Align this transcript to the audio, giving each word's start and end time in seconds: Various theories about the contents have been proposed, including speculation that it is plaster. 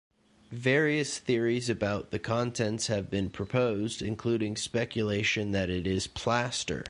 Various 0.53 1.19
theories 1.19 1.69
about 1.69 2.09
the 2.09 2.17
contents 2.17 2.87
have 2.87 3.07
been 3.07 3.29
proposed, 3.29 4.01
including 4.01 4.55
speculation 4.57 5.51
that 5.51 5.69
it 5.69 5.85
is 5.85 6.07
plaster. 6.07 6.79